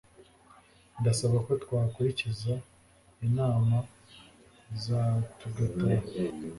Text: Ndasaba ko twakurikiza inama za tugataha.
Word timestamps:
Ndasaba 0.99 1.37
ko 1.45 1.51
twakurikiza 1.63 2.53
inama 3.25 3.77
za 4.83 5.01
tugataha. 5.39 6.05